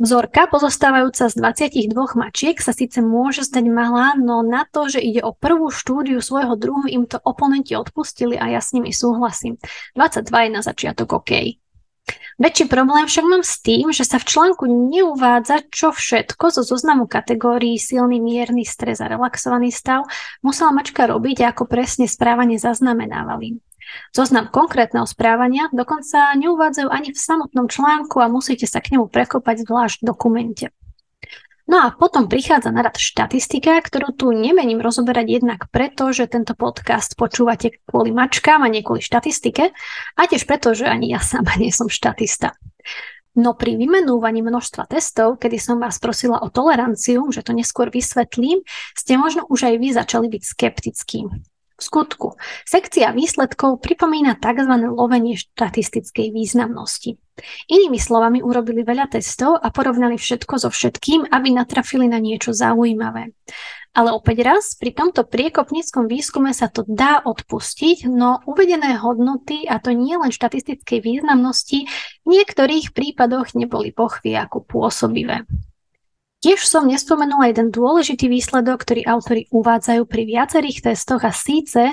Vzorka 0.00 0.48
pozostávajúca 0.48 1.28
z 1.28 1.36
22 1.36 1.92
mačiek 2.16 2.56
sa 2.56 2.72
síce 2.72 3.04
môže 3.04 3.44
zdať 3.44 3.68
malá, 3.68 4.16
no 4.16 4.40
na 4.40 4.64
to, 4.64 4.88
že 4.88 4.96
ide 4.96 5.20
o 5.20 5.36
prvú 5.36 5.68
štúdiu 5.68 6.24
svojho 6.24 6.56
druhu, 6.56 6.88
im 6.88 7.04
to 7.04 7.20
oponenti 7.20 7.76
odpustili 7.76 8.40
a 8.40 8.48
ja 8.48 8.64
s 8.64 8.72
nimi 8.72 8.96
súhlasím. 8.96 9.60
22 10.00 10.24
je 10.24 10.50
na 10.56 10.64
začiatok 10.64 11.20
OK. 11.20 11.60
Väčší 12.40 12.72
problém 12.72 13.04
však 13.04 13.24
mám 13.28 13.44
s 13.44 13.60
tým, 13.60 13.92
že 13.92 14.00
sa 14.00 14.16
v 14.16 14.24
článku 14.24 14.64
neuvádza, 14.64 15.60
čo 15.68 15.92
všetko 15.92 16.48
zo 16.48 16.64
zoznamu 16.64 17.04
kategórií 17.04 17.76
silný 17.76 18.16
mierny 18.16 18.64
stres 18.64 19.04
a 19.04 19.12
relaxovaný 19.12 19.68
stav 19.68 20.08
musela 20.40 20.72
mačka 20.72 21.04
robiť 21.04 21.44
a 21.44 21.52
ako 21.52 21.68
presne 21.68 22.08
správanie 22.08 22.56
zaznamenávali. 22.56 23.60
Zoznam 24.16 24.48
konkrétneho 24.48 25.04
správania 25.04 25.68
dokonca 25.68 26.32
neuvádzajú 26.38 26.88
ani 26.88 27.12
v 27.12 27.18
samotnom 27.20 27.66
článku 27.68 28.16
a 28.24 28.32
musíte 28.32 28.64
sa 28.64 28.80
k 28.80 28.96
nemu 28.96 29.12
prekopať 29.12 29.66
zvlášť 29.68 30.00
v 30.00 30.08
dokumente. 30.08 30.66
No 31.70 31.86
a 31.86 31.94
potom 31.94 32.26
prichádza 32.26 32.74
na 32.74 32.82
rad 32.82 32.98
štatistika, 32.98 33.78
ktorú 33.78 34.10
tu 34.10 34.34
nemením 34.34 34.82
rozoberať 34.82 35.38
jednak 35.38 35.70
preto, 35.70 36.10
že 36.10 36.26
tento 36.26 36.58
podcast 36.58 37.14
počúvate 37.14 37.78
kvôli 37.86 38.10
mačkám 38.10 38.66
a 38.66 38.68
nie 38.68 38.82
kvôli 38.82 38.98
štatistike, 38.98 39.70
a 40.18 40.20
tiež 40.26 40.50
preto, 40.50 40.74
že 40.74 40.90
ani 40.90 41.14
ja 41.14 41.22
sama 41.22 41.54
nie 41.54 41.70
som 41.70 41.86
štatista. 41.86 42.58
No 43.38 43.54
pri 43.54 43.78
vymenúvaní 43.78 44.42
množstva 44.42 44.90
testov, 44.90 45.38
kedy 45.38 45.62
som 45.62 45.78
vás 45.78 46.02
prosila 46.02 46.42
o 46.42 46.50
toleranciu, 46.50 47.30
že 47.30 47.46
to 47.46 47.54
neskôr 47.54 47.86
vysvetlím, 47.86 48.66
ste 48.98 49.14
možno 49.14 49.46
už 49.46 49.70
aj 49.70 49.74
vy 49.78 49.88
začali 49.94 50.26
byť 50.26 50.42
skeptickí. 50.42 51.30
V 51.80 51.88
skutku, 51.88 52.36
sekcia 52.68 53.08
výsledkov 53.16 53.80
pripomína 53.80 54.36
tzv. 54.36 54.92
lovenie 54.92 55.40
štatistickej 55.40 56.28
významnosti. 56.28 57.16
Inými 57.72 57.96
slovami 57.96 58.44
urobili 58.44 58.84
veľa 58.84 59.16
testov 59.16 59.56
a 59.56 59.72
porovnali 59.72 60.20
všetko 60.20 60.60
so 60.60 60.68
všetkým, 60.68 61.32
aby 61.32 61.56
natrafili 61.56 62.04
na 62.04 62.20
niečo 62.20 62.52
zaujímavé. 62.52 63.32
Ale 63.96 64.12
opäť 64.12 64.44
raz, 64.44 64.76
pri 64.76 64.92
tomto 64.92 65.24
priekopníckom 65.24 66.04
výskume 66.04 66.52
sa 66.52 66.68
to 66.68 66.84
dá 66.84 67.24
odpustiť, 67.24 68.12
no 68.12 68.44
uvedené 68.44 69.00
hodnoty, 69.00 69.64
a 69.64 69.80
to 69.80 69.96
nie 69.96 70.14
len 70.14 70.30
štatistickej 70.30 71.00
významnosti, 71.00 71.88
v 72.22 72.26
niektorých 72.28 72.92
prípadoch 72.92 73.56
neboli 73.56 73.90
pochvy 73.90 74.36
ako 74.36 74.62
pôsobivé. 74.62 75.48
Tiež 76.40 76.64
som 76.64 76.88
nespomenula 76.88 77.52
jeden 77.52 77.68
dôležitý 77.68 78.32
výsledok, 78.32 78.80
ktorý 78.88 79.04
autori 79.04 79.44
uvádzajú 79.52 80.08
pri 80.08 80.22
viacerých 80.24 80.88
testoch 80.88 81.20
a 81.20 81.36
síce, 81.36 81.92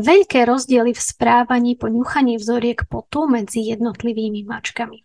veľké 0.00 0.48
rozdiely 0.48 0.96
v 0.96 1.00
správaní 1.00 1.76
po 1.76 1.92
ňuchaní 1.92 2.40
vzoriek 2.40 2.88
potu 2.88 3.28
medzi 3.28 3.60
jednotlivými 3.68 4.48
mačkami. 4.48 5.04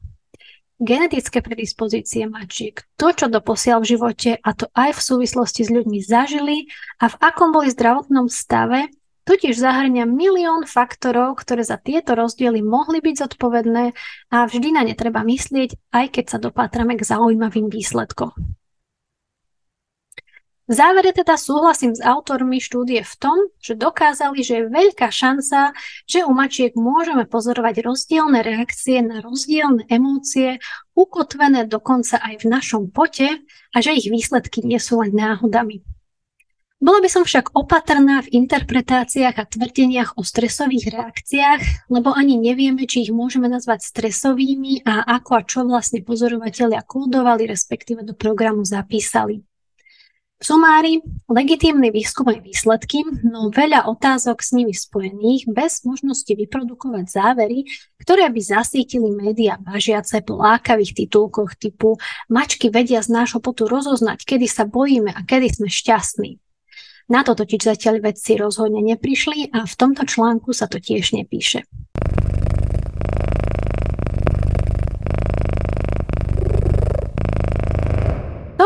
Genetické 0.80 1.44
predispozície 1.44 2.32
mačiek, 2.32 2.80
to, 2.96 3.12
čo 3.12 3.28
doposiaľ 3.28 3.84
v 3.84 3.90
živote 3.92 4.32
a 4.40 4.50
to 4.56 4.72
aj 4.72 4.96
v 4.96 5.02
súvislosti 5.04 5.68
s 5.68 5.74
ľuďmi 5.74 6.00
zažili 6.06 6.72
a 7.04 7.12
v 7.12 7.16
akom 7.20 7.52
boli 7.52 7.68
zdravotnom 7.68 8.32
stave, 8.32 8.88
totiž 9.28 9.58
zahrňa 9.58 10.08
milión 10.08 10.64
faktorov, 10.64 11.36
ktoré 11.44 11.68
za 11.68 11.76
tieto 11.76 12.16
rozdiely 12.16 12.64
mohli 12.64 13.04
byť 13.04 13.16
zodpovedné 13.20 13.92
a 14.32 14.38
vždy 14.48 14.70
na 14.72 14.88
ne 14.88 14.96
treba 14.96 15.28
myslieť, 15.28 15.92
aj 15.92 16.06
keď 16.08 16.26
sa 16.32 16.38
dopátrame 16.40 16.96
k 16.96 17.04
zaujímavým 17.04 17.68
výsledkom. 17.68 18.32
V 20.68 20.76
závere 20.76 21.16
teda 21.16 21.40
súhlasím 21.40 21.96
s 21.96 22.04
autormi 22.04 22.60
štúdie 22.60 23.00
v 23.00 23.16
tom, 23.16 23.38
že 23.64 23.80
dokázali, 23.80 24.44
že 24.44 24.60
je 24.60 24.64
veľká 24.68 25.08
šanca, 25.08 25.72
že 26.04 26.28
u 26.28 26.36
mačiek 26.36 26.76
môžeme 26.76 27.24
pozorovať 27.24 27.88
rozdielne 27.88 28.44
reakcie 28.44 29.00
na 29.00 29.24
rozdielne 29.24 29.88
emócie, 29.88 30.60
ukotvené 30.92 31.64
dokonca 31.72 32.20
aj 32.20 32.44
v 32.44 32.46
našom 32.52 32.92
pote 32.92 33.32
a 33.48 33.78
že 33.80 33.96
ich 33.96 34.12
výsledky 34.12 34.60
nie 34.68 34.76
sú 34.76 35.00
len 35.00 35.16
náhodami. 35.16 35.88
Bola 36.84 37.00
by 37.00 37.10
som 37.10 37.24
však 37.24 37.56
opatrná 37.56 38.28
v 38.28 38.38
interpretáciách 38.44 39.36
a 39.40 39.50
tvrdeniach 39.50 40.20
o 40.20 40.22
stresových 40.22 40.94
reakciách, 40.94 41.90
lebo 41.90 42.12
ani 42.12 42.36
nevieme, 42.36 42.84
či 42.86 43.08
ich 43.08 43.12
môžeme 43.16 43.48
nazvať 43.48 43.88
stresovými 43.88 44.84
a 44.84 45.16
ako 45.16 45.32
a 45.32 45.42
čo 45.48 45.64
vlastne 45.64 46.04
pozorovatelia 46.04 46.84
kódovali, 46.84 47.48
respektíve 47.48 48.04
do 48.04 48.14
programu 48.14 48.68
zapísali. 48.68 49.48
Sumári, 50.38 51.02
legitímny 51.26 51.90
výskum 51.90 52.30
aj 52.30 52.46
výsledky, 52.46 53.02
no 53.26 53.50
veľa 53.50 53.90
otázok 53.90 54.46
s 54.46 54.54
nimi 54.54 54.70
spojených 54.70 55.50
bez 55.50 55.82
možnosti 55.82 56.30
vyprodukovať 56.30 57.10
závery, 57.10 57.66
ktoré 57.98 58.30
by 58.30 58.38
zasítili 58.38 59.10
médiá 59.10 59.58
bažiace 59.58 60.22
po 60.22 60.38
lákavých 60.38 60.94
titulkoch 60.94 61.58
typu 61.58 61.98
mačky 62.30 62.70
vedia 62.70 63.02
z 63.02 63.18
nášho 63.18 63.42
potu 63.42 63.66
rozoznať, 63.66 64.30
kedy 64.30 64.46
sa 64.46 64.70
bojíme 64.70 65.10
a 65.10 65.26
kedy 65.26 65.58
sme 65.58 65.74
šťastní. 65.74 66.38
Na 67.10 67.26
to 67.26 67.34
totiž 67.34 67.74
zatiaľ 67.74 68.06
vedci 68.06 68.38
rozhodne 68.38 68.86
neprišli 68.86 69.50
a 69.58 69.66
v 69.66 69.74
tomto 69.74 70.06
článku 70.06 70.54
sa 70.54 70.70
to 70.70 70.78
tiež 70.78 71.18
nepíše. 71.18 71.66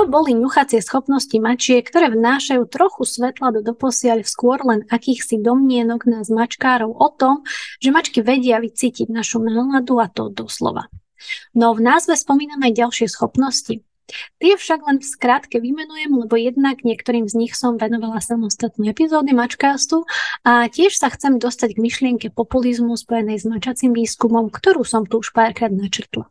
To 0.01 0.09
boli 0.09 0.33
ňuchacie 0.33 0.81
schopnosti 0.81 1.37
mačiek, 1.37 1.85
ktoré 1.85 2.09
vnášajú 2.09 2.65
trochu 2.73 3.05
svetla 3.05 3.53
do 3.53 3.61
doposiaľ 3.61 4.25
skôr 4.25 4.57
len 4.65 4.81
akýchsi 4.89 5.37
domnienok 5.37 6.09
nás 6.09 6.25
mačkárov 6.33 6.89
o 6.89 7.07
tom, 7.13 7.45
že 7.77 7.93
mačky 7.93 8.25
vedia 8.25 8.57
vycítiť 8.57 9.13
našu 9.13 9.45
náladu 9.45 10.01
a 10.01 10.09
to 10.09 10.33
doslova. 10.33 10.89
No 11.53 11.77
v 11.77 11.85
názve 11.85 12.17
spomínam 12.17 12.65
aj 12.65 12.81
ďalšie 12.81 13.13
schopnosti. 13.13 13.85
Tie 14.41 14.53
však 14.57 14.89
len 14.89 14.97
v 14.97 15.05
skrátke 15.05 15.61
vymenujem, 15.61 16.09
lebo 16.17 16.33
jednak 16.33 16.81
niektorým 16.81 17.29
z 17.29 17.37
nich 17.37 17.53
som 17.53 17.77
venovala 17.77 18.25
samostatné 18.25 18.89
epizódy 18.89 19.37
mačkástu 19.37 20.09
a 20.41 20.65
tiež 20.65 20.97
sa 20.97 21.13
chcem 21.13 21.37
dostať 21.37 21.77
k 21.77 21.83
myšlienke 21.85 22.27
populizmu 22.33 22.97
spojenej 22.97 23.37
s 23.37 23.45
mačacím 23.45 23.93
výskumom, 23.93 24.49
ktorú 24.49 24.81
som 24.81 25.05
tu 25.05 25.21
už 25.21 25.29
párkrát 25.29 25.69
načrtla. 25.69 26.25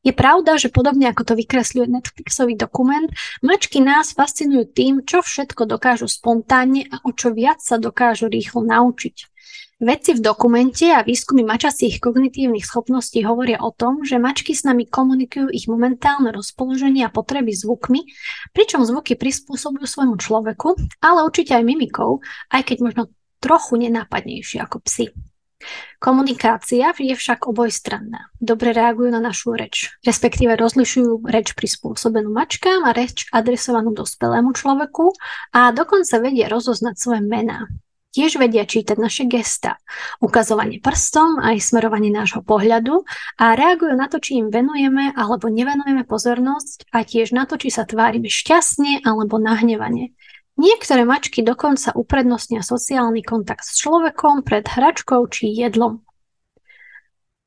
Je 0.00 0.16
pravda, 0.16 0.56
že 0.56 0.72
podobne 0.72 1.12
ako 1.12 1.28
to 1.28 1.34
vykresľuje 1.36 1.86
Netflixový 1.92 2.56
dokument, 2.56 3.04
mačky 3.44 3.84
nás 3.84 4.16
fascinujú 4.16 4.72
tým, 4.72 5.04
čo 5.04 5.20
všetko 5.20 5.68
dokážu 5.68 6.08
spontánne 6.08 6.88
a 6.88 7.04
o 7.04 7.12
čo 7.12 7.36
viac 7.36 7.60
sa 7.60 7.76
dokážu 7.76 8.32
rýchlo 8.32 8.64
naučiť. 8.64 9.28
Vedci 9.80 10.12
v 10.12 10.20
dokumente 10.20 10.92
a 10.92 11.00
výskumy 11.00 11.40
mačacích 11.40 12.04
kognitívnych 12.04 12.68
schopností 12.68 13.24
hovoria 13.24 13.64
o 13.64 13.72
tom, 13.72 14.04
že 14.04 14.20
mačky 14.20 14.52
s 14.52 14.68
nami 14.68 14.84
komunikujú 14.84 15.48
ich 15.48 15.72
momentálne 15.72 16.32
rozpoloženie 16.36 17.00
a 17.04 17.12
potreby 17.12 17.56
zvukmi, 17.56 18.04
pričom 18.52 18.84
zvuky 18.84 19.16
prispôsobujú 19.16 19.88
svojmu 19.88 20.20
človeku, 20.20 20.76
ale 21.00 21.24
určite 21.24 21.56
aj 21.56 21.64
mimikou, 21.64 22.20
aj 22.52 22.72
keď 22.72 22.76
možno 22.84 23.02
trochu 23.40 23.80
nenápadnejšie 23.80 24.60
ako 24.60 24.84
psy. 24.84 25.16
Komunikácia 26.00 26.96
je 26.96 27.12
však 27.12 27.44
obojstranná. 27.44 28.32
Dobre 28.40 28.72
reagujú 28.72 29.12
na 29.12 29.20
našu 29.20 29.52
reč, 29.52 29.92
respektíve 30.00 30.56
rozlišujú 30.56 31.28
reč 31.28 31.52
prispôsobenú 31.52 32.32
mačkám 32.32 32.88
a 32.88 32.96
reč 32.96 33.28
adresovanú 33.30 33.92
dospelému 33.92 34.56
človeku 34.56 35.12
a 35.52 35.70
dokonca 35.76 36.16
vedia 36.20 36.48
rozoznať 36.48 36.94
svoje 36.96 37.22
mená. 37.22 37.68
Tiež 38.10 38.42
vedia 38.42 38.66
čítať 38.66 38.98
naše 38.98 39.22
gesta, 39.30 39.78
ukazovanie 40.18 40.82
prstom 40.82 41.38
aj 41.38 41.62
smerovanie 41.62 42.10
nášho 42.10 42.42
pohľadu 42.42 43.06
a 43.38 43.54
reagujú 43.54 43.94
na 43.94 44.10
to, 44.10 44.18
či 44.18 44.42
im 44.42 44.50
venujeme 44.50 45.14
alebo 45.14 45.46
nevenujeme 45.46 46.02
pozornosť 46.02 46.90
a 46.90 47.06
tiež 47.06 47.30
na 47.30 47.46
to, 47.46 47.54
či 47.54 47.70
sa 47.70 47.86
tvárime 47.86 48.26
šťastne 48.26 49.06
alebo 49.06 49.38
nahnevane. 49.38 50.10
Niektoré 50.60 51.08
mačky 51.08 51.40
dokonca 51.40 51.96
uprednostnia 51.96 52.60
sociálny 52.60 53.24
kontakt 53.24 53.64
s 53.64 53.80
človekom 53.80 54.44
pred 54.44 54.68
hračkou 54.68 55.24
či 55.32 55.56
jedlom. 55.56 56.04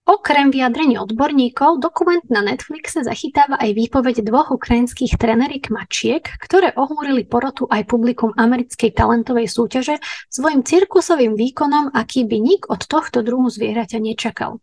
Okrem 0.04 0.52
vyjadrení 0.52 1.00
odborníkov, 1.00 1.80
dokument 1.80 2.20
na 2.28 2.44
Netflixe 2.44 3.08
zachytáva 3.08 3.56
aj 3.56 3.72
výpoveď 3.72 4.28
dvoch 4.28 4.52
ukrajinských 4.52 5.16
trenerik 5.16 5.72
mačiek, 5.72 6.28
ktoré 6.44 6.76
ohúrili 6.76 7.24
porotu 7.24 7.72
aj 7.72 7.88
publikum 7.88 8.36
americkej 8.36 8.92
talentovej 8.92 9.48
súťaže 9.48 10.04
svojim 10.28 10.68
cirkusovým 10.68 11.40
výkonom, 11.40 11.96
aký 11.96 12.28
by 12.28 12.36
nik 12.36 12.68
od 12.68 12.84
tohto 12.84 13.24
druhu 13.24 13.48
zvieraťa 13.48 14.04
nečakal. 14.04 14.60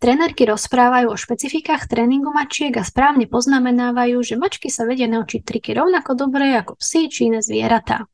Trenerky 0.00 0.48
rozprávajú 0.48 1.12
o 1.12 1.20
špecifikách 1.20 1.84
tréningu 1.84 2.32
mačiek 2.32 2.72
a 2.80 2.80
správne 2.80 3.28
poznamenávajú, 3.28 4.24
že 4.24 4.40
mačky 4.40 4.72
sa 4.72 4.88
vedia 4.88 5.04
naučiť 5.04 5.44
triky 5.44 5.76
rovnako 5.76 6.16
dobre 6.16 6.56
ako 6.56 6.80
psi 6.80 7.12
či 7.12 7.28
iné 7.28 7.44
zvieratá. 7.44 8.08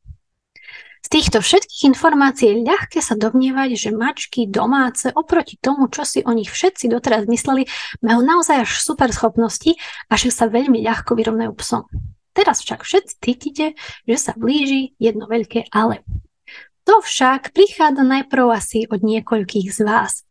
Z 1.05 1.13
týchto 1.13 1.37
všetkých 1.37 1.93
informácií 1.93 2.49
je 2.49 2.65
ľahké 2.65 2.97
sa 2.97 3.13
domnievať, 3.13 3.77
že 3.77 3.93
mačky 3.93 4.49
domáce 4.49 5.13
oproti 5.13 5.53
tomu, 5.61 5.85
čo 5.85 6.01
si 6.01 6.25
o 6.25 6.33
nich 6.33 6.49
všetci 6.49 6.89
doteraz 6.89 7.29
mysleli, 7.29 7.69
majú 8.01 8.25
naozaj 8.25 8.65
až 8.65 8.81
super 8.81 9.13
schopnosti 9.13 9.77
a 10.09 10.17
že 10.17 10.33
sa 10.33 10.49
veľmi 10.49 10.81
ľahko 10.81 11.13
vyrovnajú 11.13 11.53
psom. 11.61 11.85
Teraz 12.33 12.65
však 12.65 12.81
všetci 12.81 13.13
cítite, 13.21 13.65
že 14.09 14.17
sa 14.17 14.33
blíži 14.33 14.97
jedno 14.97 15.29
veľké 15.29 15.69
ale. 15.69 16.01
To 16.85 17.01
však 17.01 17.49
prichádza 17.49 18.05
najprv 18.05 18.45
asi 18.53 18.85
od 18.85 19.01
niekoľkých 19.01 19.73
z 19.73 19.79
vás. 19.81 20.21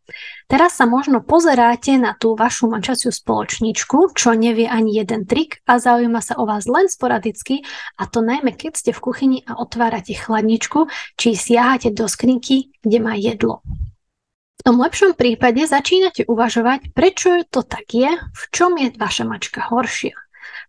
Teraz 0.47 0.79
sa 0.79 0.87
možno 0.87 1.19
pozeráte 1.19 1.99
na 1.99 2.15
tú 2.15 2.39
vašu 2.39 2.71
mačaciu 2.71 3.11
spoločničku, 3.11 4.15
čo 4.15 4.39
nevie 4.39 4.71
ani 4.71 4.95
jeden 4.95 5.27
trik 5.27 5.65
a 5.67 5.83
zaujíma 5.83 6.23
sa 6.23 6.39
o 6.39 6.47
vás 6.47 6.71
len 6.71 6.87
sporadicky 6.87 7.67
a 7.99 8.07
to 8.07 8.23
najmä 8.23 8.55
keď 8.55 8.79
ste 8.79 8.91
v 8.95 9.03
kuchyni 9.03 9.39
a 9.51 9.59
otvárate 9.59 10.15
chladničku, 10.15 10.87
či 11.19 11.35
siahate 11.35 11.91
do 11.91 12.07
skrinky, 12.07 12.71
kde 12.87 12.99
má 13.03 13.19
jedlo. 13.19 13.65
V 14.61 14.63
tom 14.63 14.79
lepšom 14.79 15.19
prípade 15.19 15.67
začínate 15.67 16.23
uvažovať, 16.31 16.95
prečo 16.95 17.43
to 17.51 17.67
tak 17.67 17.91
je, 17.91 18.15
v 18.15 18.43
čom 18.55 18.79
je 18.79 18.95
vaša 18.95 19.27
mačka 19.27 19.67
horšia. 19.67 20.15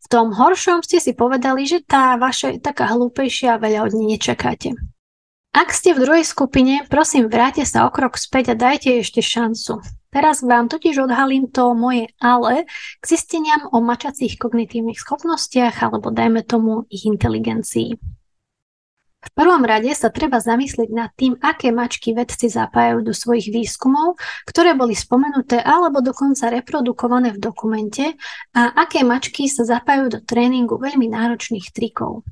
V 0.01 0.07
tom 0.09 0.33
horšom 0.33 0.81
ste 0.81 0.97
si 0.97 1.13
povedali, 1.13 1.69
že 1.69 1.85
tá 1.85 2.17
vaša 2.17 2.57
je 2.57 2.59
taká 2.63 2.89
hlúpejšia 2.89 3.55
a 3.55 3.61
veľa 3.61 3.85
od 3.85 3.93
nej 3.93 4.17
nečakáte. 4.17 4.73
Ak 5.55 5.71
ste 5.71 5.95
v 5.95 6.03
druhej 6.03 6.27
skupine, 6.27 6.83
prosím, 6.91 7.31
vráte 7.31 7.63
sa 7.63 7.87
o 7.87 7.89
krok 7.89 8.19
späť 8.19 8.51
a 8.51 8.59
dajte 8.59 8.99
ešte 8.99 9.23
šancu. 9.23 9.79
Teraz 10.11 10.43
vám 10.43 10.67
totiž 10.67 11.07
odhalím 11.07 11.47
to 11.47 11.71
moje 11.71 12.11
ale 12.19 12.67
k 12.99 13.03
zisteniam 13.07 13.71
o 13.71 13.79
mačacích 13.79 14.35
kognitívnych 14.35 14.99
schopnostiach 14.99 15.79
alebo 15.79 16.11
dajme 16.11 16.43
tomu 16.43 16.83
ich 16.91 17.07
inteligencii. 17.07 17.95
V 19.25 19.29
prvom 19.31 19.63
rade 19.63 19.95
sa 19.95 20.11
treba 20.11 20.43
zamyslieť 20.43 20.91
nad 20.91 21.15
tým, 21.15 21.39
aké 21.39 21.71
mačky 21.71 22.11
vedci 22.11 22.51
zapájajú 22.51 23.07
do 23.07 23.15
svojich 23.15 23.47
výskumov, 23.47 24.19
ktoré 24.43 24.75
boli 24.75 24.91
spomenuté 24.91 25.63
alebo 25.63 26.03
dokonca 26.03 26.51
reprodukované 26.51 27.31
v 27.31 27.39
dokumente 27.39 28.19
a 28.51 28.75
aké 28.75 29.07
mačky 29.07 29.47
sa 29.47 29.63
zapájajú 29.63 30.19
do 30.19 30.19
tréningu 30.19 30.75
veľmi 30.75 31.07
náročných 31.07 31.71
trikov. 31.71 32.27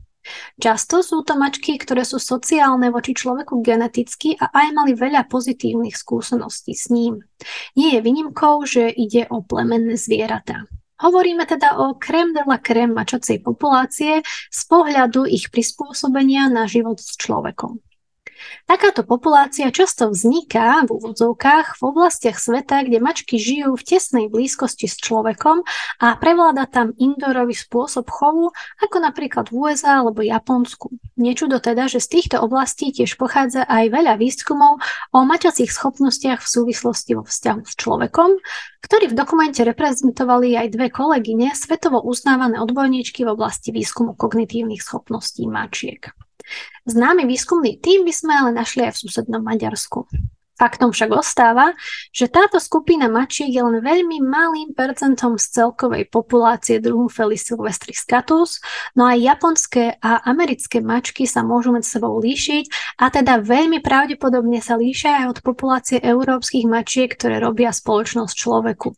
Často 0.57 1.03
sú 1.03 1.21
to 1.27 1.35
mačky, 1.35 1.75
ktoré 1.75 2.07
sú 2.07 2.17
sociálne 2.17 2.87
voči 2.89 3.11
človeku 3.11 3.59
geneticky 3.59 4.39
a 4.39 4.51
aj 4.51 4.67
mali 4.71 4.91
veľa 4.95 5.27
pozitívnych 5.27 5.95
skúseností 5.95 6.73
s 6.73 6.87
ním. 6.89 7.23
Nie 7.75 7.99
je 7.99 8.05
výnimkou, 8.05 8.63
že 8.63 8.87
ide 8.87 9.27
o 9.27 9.43
plemenné 9.43 9.99
zvieratá. 9.99 10.67
Hovoríme 11.03 11.43
teda 11.43 11.83
o 11.83 11.99
krem 11.99 12.31
de 12.31 12.47
la 12.47 12.55
krem 12.63 12.95
mačacej 12.95 13.43
populácie 13.43 14.23
z 14.47 14.61
pohľadu 14.71 15.27
ich 15.27 15.51
prispôsobenia 15.51 16.47
na 16.47 16.63
život 16.63 17.03
s 17.03 17.19
človekom. 17.19 17.83
Takáto 18.63 19.03
populácia 19.03 19.67
často 19.69 20.07
vzniká 20.07 20.87
v 20.87 20.95
úvodzovkách 20.95 21.77
v 21.77 21.81
oblastiach 21.83 22.39
sveta, 22.39 22.87
kde 22.87 23.03
mačky 23.03 23.35
žijú 23.35 23.75
v 23.75 23.83
tesnej 23.83 24.25
blízkosti 24.31 24.87
s 24.87 24.97
človekom 25.03 25.67
a 25.99 26.07
prevláda 26.15 26.63
tam 26.65 26.95
indorový 26.95 27.51
spôsob 27.53 28.07
chovu, 28.07 28.55
ako 28.79 28.97
napríklad 29.03 29.51
v 29.51 29.67
USA 29.67 29.99
alebo 29.99 30.23
Japonsku. 30.23 30.95
Nečudo 31.19 31.59
teda, 31.59 31.91
že 31.91 31.99
z 31.99 32.07
týchto 32.19 32.39
oblastí 32.39 32.95
tiež 32.95 33.19
pochádza 33.19 33.67
aj 33.67 33.91
veľa 33.91 34.15
výskumov 34.15 34.79
o 35.11 35.19
mačacích 35.27 35.69
schopnostiach 35.69 36.39
v 36.39 36.47
súvislosti 36.47 37.11
vo 37.19 37.27
vzťahu 37.27 37.61
s 37.67 37.73
človekom, 37.75 38.29
ktorí 38.83 39.11
v 39.11 39.17
dokumente 39.17 39.63
reprezentovali 39.63 40.59
aj 40.59 40.67
dve 40.75 40.87
kolegyne, 40.91 41.55
svetovo 41.55 42.03
uznávané 42.03 42.59
odborníčky 42.59 43.23
v 43.23 43.31
oblasti 43.31 43.71
výskumu 43.71 44.15
kognitívnych 44.15 44.83
schopností 44.83 45.47
mačiek. 45.47 46.11
Známy 46.83 47.23
výskumný 47.23 47.79
tým 47.79 48.03
by 48.03 48.13
sme 48.13 48.33
ale 48.35 48.51
našli 48.51 48.83
aj 48.83 48.99
v 48.99 49.01
susednom 49.07 49.39
Maďarsku. 49.39 50.05
Faktom 50.53 50.93
však 50.93 51.09
ostáva, 51.17 51.73
že 52.13 52.29
táto 52.29 52.61
skupina 52.61 53.09
mačiek 53.09 53.49
je 53.49 53.57
len 53.57 53.81
veľmi 53.81 54.21
malým 54.21 54.69
percentom 54.77 55.33
z 55.41 55.49
celkovej 55.49 56.05
populácie 56.13 56.77
druhu 56.77 57.09
Felis 57.09 57.49
silvestris 57.49 58.05
catus, 58.05 58.61
no 58.93 59.09
aj 59.09 59.17
japonské 59.17 59.97
a 59.97 60.21
americké 60.29 60.77
mačky 60.77 61.25
sa 61.25 61.41
môžu 61.41 61.73
medzi 61.73 61.97
sebou 61.97 62.21
líšiť 62.21 62.95
a 63.01 63.09
teda 63.09 63.41
veľmi 63.41 63.81
pravdepodobne 63.81 64.61
sa 64.61 64.77
líšia 64.77 65.25
aj 65.25 65.25
od 65.35 65.39
populácie 65.41 65.97
európskych 65.97 66.69
mačiek, 66.69 67.09
ktoré 67.09 67.41
robia 67.41 67.73
spoločnosť 67.73 68.33
človeku. 68.37 68.93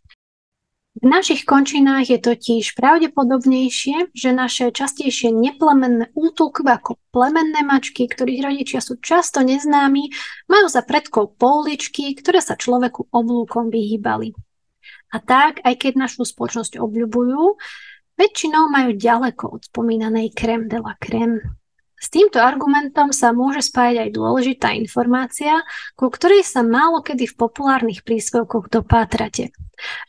V 0.96 1.04
našich 1.04 1.44
končinách 1.44 2.08
je 2.08 2.24
totiž 2.24 2.72
pravdepodobnejšie, 2.80 4.16
že 4.16 4.30
naše 4.32 4.72
častejšie 4.72 5.28
neplemenné 5.28 6.16
útulky 6.16 6.64
ako 6.64 6.96
plemenné 7.12 7.68
mačky, 7.68 8.08
ktorých 8.08 8.48
rodičia 8.48 8.80
sú 8.80 8.96
často 9.04 9.44
neznámi, 9.44 10.08
majú 10.48 10.68
za 10.72 10.88
predkov 10.88 11.36
pouličky, 11.36 12.16
ktoré 12.16 12.40
sa 12.40 12.56
človeku 12.56 13.12
oblúkom 13.12 13.68
vyhýbali. 13.68 14.40
A 15.12 15.20
tak, 15.20 15.60
aj 15.68 15.76
keď 15.84 16.00
našu 16.00 16.24
spoločnosť 16.24 16.80
obľubujú, 16.80 17.44
väčšinou 18.16 18.72
majú 18.72 18.96
ďaleko 18.96 19.60
od 19.60 19.62
spomínanej 19.68 20.32
crème 20.32 20.72
de 20.72 20.80
la 20.80 20.96
crème. 20.96 21.44
S 22.06 22.14
týmto 22.14 22.38
argumentom 22.38 23.10
sa 23.10 23.34
môže 23.34 23.66
spájať 23.66 24.06
aj 24.06 24.10
dôležitá 24.14 24.78
informácia, 24.78 25.66
ku 25.98 26.14
ktorej 26.14 26.46
sa 26.46 26.62
málo 26.62 27.02
kedy 27.02 27.34
v 27.34 27.38
populárnych 27.42 28.06
príspevkoch 28.06 28.70
dopátrate– 28.70 29.50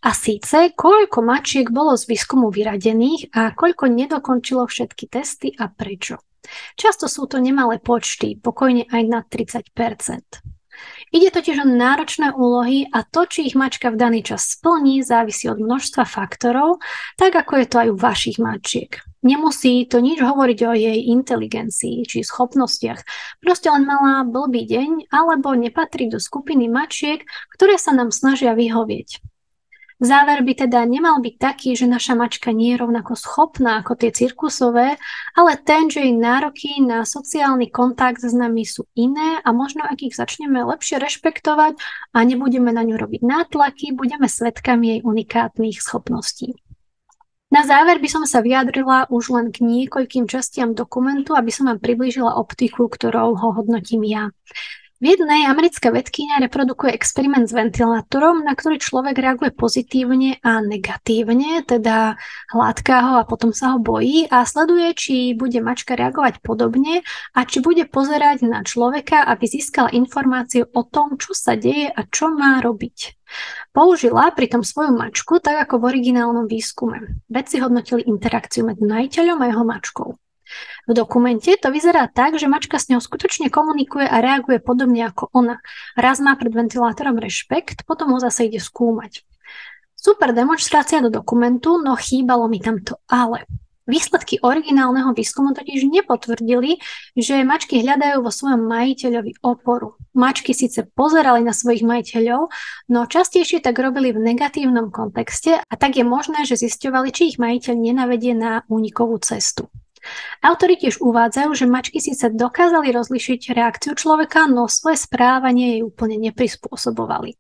a 0.03 0.15
síce, 0.15 0.73
koľko 0.79 1.23
mačiek 1.27 1.69
bolo 1.75 1.99
z 1.99 2.07
výskumu 2.07 2.55
vyradených 2.55 3.35
a 3.35 3.51
koľko 3.53 3.91
nedokončilo 3.91 4.63
všetky 4.67 5.11
testy 5.11 5.49
a 5.59 5.67
prečo. 5.67 6.23
Často 6.79 7.11
sú 7.11 7.27
to 7.27 7.43
nemalé 7.43 7.83
počty, 7.83 8.39
pokojne 8.39 8.87
aj 8.87 9.03
na 9.11 9.21
30 9.27 9.75
Ide 11.15 11.31
totiž 11.31 11.63
o 11.63 11.67
náročné 11.67 12.35
úlohy 12.35 12.91
a 12.91 13.07
to, 13.07 13.25
či 13.31 13.47
ich 13.47 13.55
mačka 13.55 13.95
v 13.95 14.01
daný 14.01 14.21
čas 14.27 14.59
splní, 14.59 15.07
závisí 15.07 15.47
od 15.47 15.63
množstva 15.63 16.03
faktorov, 16.03 16.83
tak 17.15 17.39
ako 17.39 17.63
je 17.63 17.67
to 17.67 17.77
aj 17.79 17.89
u 17.91 17.97
vašich 17.97 18.39
mačiek. 18.43 19.01
Nemusí 19.27 19.91
to 19.91 19.99
nič 19.99 20.23
hovoriť 20.23 20.59
o 20.67 20.73
jej 20.75 21.11
inteligencii 21.11 22.07
či 22.07 22.23
schopnostiach. 22.23 23.03
Proste 23.43 23.71
len 23.75 23.83
mala 23.83 24.23
blbý 24.23 24.67
deň 24.67 25.11
alebo 25.11 25.51
nepatrí 25.55 26.07
do 26.07 26.23
skupiny 26.23 26.71
mačiek, 26.71 27.27
ktoré 27.55 27.75
sa 27.75 27.91
nám 27.91 28.15
snažia 28.15 28.55
vyhovieť. 28.55 29.36
Záver 29.97 30.45
by 30.45 30.69
teda 30.69 30.85
nemal 30.85 31.25
byť 31.25 31.35
taký, 31.41 31.73
že 31.73 31.89
naša 31.89 32.13
mačka 32.13 32.53
nie 32.53 32.77
je 32.77 32.85
rovnako 32.85 33.17
schopná 33.17 33.81
ako 33.81 33.97
tie 33.97 34.13
cirkusové, 34.13 35.01
ale 35.33 35.53
ten, 35.65 35.89
že 35.89 36.05
jej 36.05 36.13
nároky 36.13 36.85
na 36.85 37.09
sociálny 37.09 37.73
kontakt 37.73 38.21
s 38.21 38.37
nami 38.37 38.69
sú 38.69 38.85
iné 38.93 39.41
a 39.41 39.49
možno 39.57 39.89
ak 39.89 40.05
ich 40.05 40.13
začneme 40.13 40.61
lepšie 40.69 41.01
rešpektovať 41.01 41.81
a 42.13 42.19
nebudeme 42.29 42.77
na 42.77 42.85
ňu 42.85 43.01
robiť 43.01 43.25
nátlaky, 43.25 43.97
budeme 43.97 44.29
svetkami 44.29 44.85
jej 44.85 45.01
unikátnych 45.01 45.81
schopností. 45.81 46.61
Na 47.49 47.65
záver 47.65 47.97
by 47.97 48.09
som 48.11 48.29
sa 48.29 48.45
vyjadrila 48.45 49.09
už 49.09 49.33
len 49.33 49.49
k 49.49 49.65
niekoľkým 49.65 50.29
častiam 50.29 50.77
dokumentu, 50.77 51.33
aby 51.33 51.49
som 51.49 51.73
vám 51.73 51.81
priblížila 51.81 52.37
optiku, 52.37 52.85
ktorou 52.91 53.33
ho 53.33 53.49
hodnotím 53.57 54.05
ja. 54.05 54.29
V 54.97 55.13
jednej 55.13 55.45
americká 55.45 55.93
vedkynia 55.93 56.41
reprodukuje 56.41 56.89
experiment 56.97 57.45
s 57.45 57.53
ventilátorom, 57.53 58.41
na 58.41 58.57
ktorý 58.57 58.81
človek 58.81 59.21
reaguje 59.21 59.53
pozitívne 59.53 60.41
a 60.41 60.65
negatívne, 60.65 61.61
teda 61.69 62.17
hladká 62.49 62.97
ho 63.05 63.13
a 63.21 63.29
potom 63.29 63.53
sa 63.53 63.77
ho 63.77 63.79
bojí 63.79 64.25
a 64.33 64.49
sleduje, 64.49 64.97
či 64.97 65.15
bude 65.37 65.61
mačka 65.61 66.01
reagovať 66.01 66.41
podobne 66.41 67.05
a 67.37 67.45
či 67.45 67.61
bude 67.61 67.85
pozerať 67.85 68.49
na 68.49 68.65
človeka, 68.65 69.21
aby 69.29 69.45
získala 69.45 69.93
informáciu 69.93 70.65
o 70.73 70.81
tom, 70.89 71.21
čo 71.21 71.37
sa 71.37 71.61
deje 71.61 71.93
a 71.93 72.01
čo 72.09 72.33
má 72.33 72.65
robiť. 72.65 73.21
Použila 73.77 74.33
pritom 74.33 74.65
svoju 74.65 74.97
mačku 74.97 75.45
tak 75.45 75.69
ako 75.69 75.77
v 75.77 75.93
originálnom 75.93 76.49
výskume. 76.49 77.21
Vedci 77.29 77.61
hodnotili 77.61 78.01
interakciu 78.09 78.65
medzi 78.65 78.89
majiteľom 78.89 79.45
a 79.45 79.47
jeho 79.53 79.65
mačkou. 79.69 80.09
V 80.87 80.93
dokumente 80.95 81.55
to 81.59 81.69
vyzerá 81.75 82.07
tak, 82.07 82.39
že 82.39 82.47
mačka 82.47 82.79
s 82.79 82.87
ňou 82.89 83.03
skutočne 83.03 83.51
komunikuje 83.51 84.07
a 84.07 84.23
reaguje 84.23 84.63
podobne 84.63 85.07
ako 85.07 85.31
ona. 85.35 85.59
Raz 85.99 86.23
má 86.23 86.39
pred 86.39 86.55
ventilátorom 86.55 87.19
rešpekt, 87.19 87.85
potom 87.85 88.15
ho 88.15 88.19
zase 88.23 88.47
ide 88.47 88.63
skúmať. 88.63 89.27
Super 89.97 90.31
demonstrácia 90.31 91.03
do 91.03 91.11
dokumentu, 91.11 91.83
no 91.83 91.99
chýbalo 91.99 92.47
mi 92.47 92.63
tam 92.63 92.79
to 92.79 92.95
ale. 93.11 93.43
Výsledky 93.87 94.43
originálneho 94.43 95.15
výskumu 95.15 95.55
totiž 95.55 95.87
nepotvrdili, 95.87 96.83
že 97.15 97.47
mačky 97.47 97.87
hľadajú 97.87 98.19
vo 98.19 98.35
svojom 98.35 98.67
majiteľovi 98.67 99.47
oporu. 99.47 99.95
Mačky 100.11 100.59
síce 100.59 100.91
pozerali 100.91 101.47
na 101.47 101.55
svojich 101.55 101.87
majiteľov, 101.87 102.51
no 102.91 103.01
častejšie 103.07 103.63
tak 103.63 103.79
robili 103.79 104.11
v 104.11 104.27
negatívnom 104.27 104.91
kontexte 104.91 105.63
a 105.63 105.75
tak 105.79 105.95
je 105.95 106.03
možné, 106.03 106.43
že 106.43 106.59
zisťovali, 106.59 107.15
či 107.15 107.23
ich 107.31 107.39
majiteľ 107.39 107.75
nenavedie 107.79 108.35
na 108.35 108.67
únikovú 108.67 109.23
cestu. 109.23 109.71
Autori 110.43 110.77
tiež 110.79 111.03
uvádzajú, 111.03 111.51
že 111.57 111.67
mačky 111.67 111.99
síce 111.99 112.31
dokázali 112.31 112.93
rozlišiť 112.93 113.55
reakciu 113.57 113.93
človeka, 113.97 114.47
no 114.47 114.71
svoje 114.71 115.01
správanie 115.01 115.79
jej 115.79 115.83
úplne 115.83 116.17
neprispôsobovali. 116.21 117.35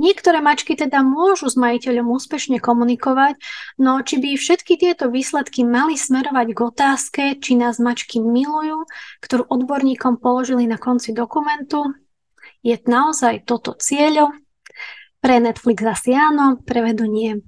Niektoré 0.00 0.40
mačky 0.40 0.72
teda 0.72 1.04
môžu 1.04 1.52
s 1.52 1.56
majiteľom 1.60 2.16
úspešne 2.16 2.64
komunikovať, 2.64 3.36
no 3.76 4.00
či 4.00 4.18
by 4.18 4.40
všetky 4.40 4.80
tieto 4.80 5.12
výsledky 5.12 5.68
mali 5.68 6.00
smerovať 6.00 6.48
k 6.48 6.58
otázke, 6.58 7.22
či 7.38 7.60
nás 7.60 7.76
mačky 7.76 8.18
milujú, 8.18 8.88
ktorú 9.20 9.44
odborníkom 9.52 10.16
položili 10.16 10.64
na 10.64 10.80
konci 10.80 11.12
dokumentu, 11.12 11.92
je 12.64 12.78
naozaj 12.78 13.44
toto 13.44 13.76
cieľom? 13.76 14.32
Pre 15.22 15.36
Netflix 15.38 15.78
asi 15.84 16.16
áno, 16.16 16.58
pre 16.64 16.82
vedu 16.82 17.06
nie. 17.06 17.38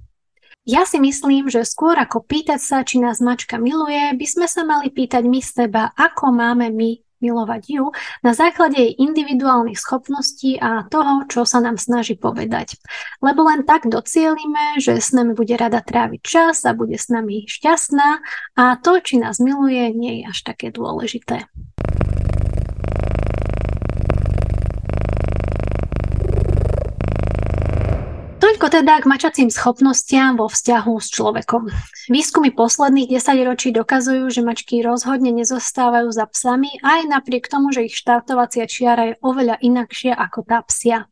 Ja 0.65 0.81
si 0.81 0.97
myslím, 0.97 1.45
že 1.45 1.61
skôr 1.61 1.93
ako 1.93 2.25
pýtať 2.25 2.57
sa, 2.57 2.81
či 2.81 2.97
nás 2.97 3.21
mačka 3.21 3.61
miluje, 3.61 4.17
by 4.17 4.25
sme 4.25 4.49
sa 4.49 4.65
mali 4.65 4.89
pýtať 4.89 5.21
my 5.21 5.37
seba, 5.37 5.93
ako 5.93 6.33
máme 6.33 6.73
my 6.73 7.05
milovať 7.21 7.63
ju 7.69 7.93
na 8.25 8.33
základe 8.33 8.81
jej 8.81 8.97
individuálnych 8.97 9.77
schopností 9.77 10.57
a 10.57 10.89
toho, 10.89 11.29
čo 11.29 11.45
sa 11.45 11.61
nám 11.61 11.77
snaží 11.77 12.17
povedať. 12.17 12.81
Lebo 13.21 13.45
len 13.45 13.61
tak 13.61 13.85
docielime, 13.85 14.81
že 14.81 14.97
s 14.97 15.13
nami 15.13 15.37
bude 15.37 15.53
rada 15.53 15.85
tráviť 15.85 16.21
čas 16.25 16.65
a 16.65 16.73
bude 16.73 16.97
s 16.97 17.13
nami 17.13 17.45
šťastná 17.45 18.25
a 18.57 18.63
to, 18.81 18.97
či 19.05 19.21
nás 19.21 19.37
miluje, 19.37 19.93
nie 19.93 20.25
je 20.25 20.33
až 20.33 20.49
také 20.49 20.73
dôležité. 20.73 21.45
Toľko 28.65 28.81
teda 28.81 28.97
k 28.97 29.05
mačacím 29.05 29.49
schopnostiam 29.53 30.41
vo 30.41 30.49
vzťahu 30.49 30.97
s 30.97 31.13
človekom. 31.13 31.69
Výskumy 32.09 32.49
posledných 32.49 33.13
10 33.13 33.45
ročí 33.45 33.69
dokazujú, 33.69 34.25
že 34.33 34.41
mačky 34.41 34.81
rozhodne 34.81 35.29
nezostávajú 35.37 36.09
za 36.09 36.25
psami, 36.25 36.73
aj 36.81 37.05
napriek 37.05 37.45
tomu, 37.45 37.69
že 37.69 37.85
ich 37.85 37.93
štartovacia 37.93 38.65
čiara 38.65 39.13
je 39.13 39.21
oveľa 39.21 39.61
inakšia 39.61 40.17
ako 40.17 40.49
tá 40.49 40.65
psia. 40.65 41.05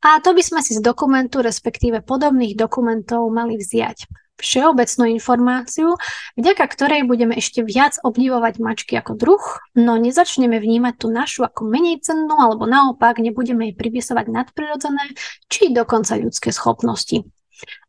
A 0.00 0.16
to 0.24 0.32
by 0.32 0.40
sme 0.40 0.64
si 0.64 0.72
z 0.72 0.80
dokumentu, 0.80 1.44
respektíve 1.44 2.00
podobných 2.00 2.56
dokumentov 2.56 3.28
mali 3.28 3.60
vziať 3.60 4.08
všeobecnú 4.38 5.04
informáciu, 5.18 5.98
vďaka 6.38 6.64
ktorej 6.70 7.04
budeme 7.04 7.34
ešte 7.36 7.66
viac 7.66 7.98
obdivovať 8.00 8.62
mačky 8.62 8.94
ako 8.96 9.18
druh, 9.18 9.44
no 9.74 9.98
nezačneme 9.98 10.56
vnímať 10.62 10.94
tú 10.96 11.10
našu 11.10 11.44
ako 11.44 11.66
menej 11.66 12.00
cennú, 12.00 12.38
alebo 12.38 12.64
naopak 12.64 13.18
nebudeme 13.18 13.70
jej 13.70 13.74
pripisovať 13.76 14.26
nadprirodzené, 14.30 15.18
či 15.50 15.74
dokonca 15.74 16.14
ľudské 16.16 16.54
schopnosti. 16.54 17.26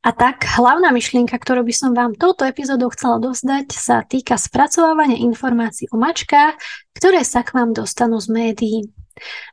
A 0.02 0.10
tak, 0.10 0.50
hlavná 0.50 0.90
myšlienka, 0.90 1.38
ktorú 1.38 1.62
by 1.62 1.74
som 1.76 1.92
vám 1.94 2.18
touto 2.18 2.42
epizódou 2.42 2.90
chcela 2.90 3.22
dozdať, 3.22 3.70
sa 3.70 4.02
týka 4.02 4.34
spracovávania 4.34 5.22
informácií 5.22 5.86
o 5.94 6.02
mačkách, 6.02 6.58
ktoré 6.98 7.22
sa 7.22 7.46
k 7.46 7.54
vám 7.54 7.78
dostanú 7.78 8.18
z 8.18 8.34
médií. 8.34 8.80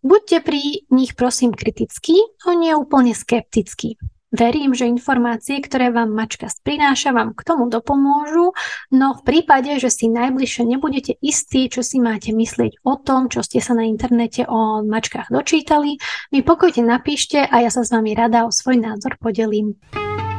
Buďte 0.00 0.40
pri 0.40 0.88
nich 0.88 1.12
prosím 1.18 1.52
kritickí, 1.52 2.16
no 2.46 2.56
nie 2.56 2.72
úplne 2.72 3.12
skeptickí. 3.12 4.00
Verím, 4.34 4.74
že 4.74 4.90
informácie, 4.90 5.62
ktoré 5.62 5.94
vám 5.94 6.10
mačka 6.10 6.50
prináša, 6.66 7.14
vám 7.14 7.30
k 7.30 7.46
tomu 7.46 7.70
dopomôžu, 7.70 8.58
no 8.90 9.14
v 9.14 9.22
prípade, 9.22 9.70
že 9.78 9.86
si 9.86 10.10
najbližšie 10.10 10.66
nebudete 10.66 11.14
istí, 11.22 11.70
čo 11.70 11.86
si 11.86 12.02
máte 12.02 12.34
myslieť 12.34 12.82
o 12.82 12.98
tom, 12.98 13.30
čo 13.30 13.46
ste 13.46 13.62
sa 13.62 13.78
na 13.78 13.86
internete 13.86 14.42
o 14.50 14.82
mačkách 14.82 15.30
dočítali, 15.30 16.02
mi 16.34 16.42
pokojte 16.42 16.82
napíšte 16.82 17.38
a 17.38 17.62
ja 17.62 17.70
sa 17.70 17.86
s 17.86 17.94
vami 17.94 18.18
rada 18.18 18.44
o 18.46 18.50
svoj 18.50 18.82
názor 18.82 19.14
podelím. 19.22 19.78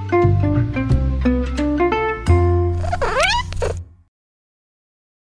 thank 0.08 0.44
you 0.44 0.47